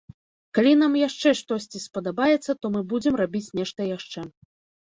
[0.57, 4.29] Калі нам яшчэ штосьці спадабаецца, то мы будзем рабіць нешта яшчэ.